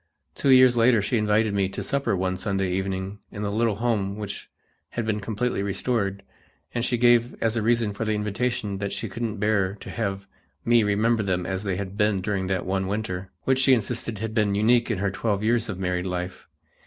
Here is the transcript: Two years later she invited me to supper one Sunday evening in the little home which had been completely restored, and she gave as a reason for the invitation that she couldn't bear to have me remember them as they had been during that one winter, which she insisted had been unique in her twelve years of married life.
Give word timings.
Two 0.33 0.49
years 0.49 0.75
later 0.75 0.99
she 0.99 1.19
invited 1.19 1.53
me 1.53 1.69
to 1.69 1.83
supper 1.83 2.15
one 2.17 2.35
Sunday 2.35 2.71
evening 2.71 3.19
in 3.31 3.43
the 3.43 3.51
little 3.51 3.75
home 3.75 4.15
which 4.17 4.49
had 4.89 5.05
been 5.05 5.19
completely 5.19 5.61
restored, 5.61 6.23
and 6.73 6.83
she 6.83 6.97
gave 6.97 7.35
as 7.39 7.55
a 7.55 7.61
reason 7.61 7.93
for 7.93 8.03
the 8.03 8.15
invitation 8.15 8.79
that 8.79 8.91
she 8.91 9.07
couldn't 9.07 9.37
bear 9.37 9.75
to 9.75 9.91
have 9.91 10.25
me 10.65 10.81
remember 10.81 11.21
them 11.21 11.45
as 11.45 11.61
they 11.61 11.75
had 11.75 11.97
been 11.97 12.19
during 12.19 12.47
that 12.47 12.65
one 12.65 12.87
winter, 12.87 13.29
which 13.43 13.59
she 13.59 13.75
insisted 13.75 14.17
had 14.17 14.33
been 14.33 14.55
unique 14.55 14.89
in 14.89 14.97
her 14.97 15.11
twelve 15.11 15.43
years 15.43 15.69
of 15.69 15.77
married 15.77 16.07
life. 16.07 16.47